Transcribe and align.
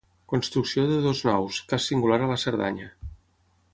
Construcció 0.31 0.85
de 0.91 0.95
dues 1.03 1.21
naus, 1.29 1.59
cas 1.73 1.85
singular 1.91 2.19
a 2.27 2.31
la 2.33 2.39
Cerdanya. 2.45 2.89